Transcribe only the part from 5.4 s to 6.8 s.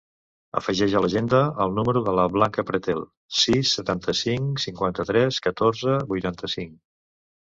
catorze, vuitanta-cinc.